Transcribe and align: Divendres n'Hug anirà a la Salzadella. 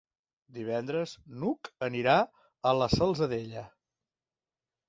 Divendres 0.53 1.13
n'Hug 1.43 1.69
anirà 1.89 2.15
a 2.71 2.73
la 2.81 2.91
Salzadella. 2.97 3.67